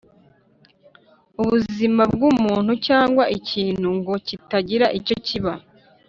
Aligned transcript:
Ubuzima 1.41 2.03
bw 2.13 2.21
umuntu 2.31 2.71
cyangwa 2.87 3.23
ikintu 3.37 3.87
ngo 3.97 4.13
kitagira 4.27 4.87
icyo 4.99 5.15
kiba 5.25 5.53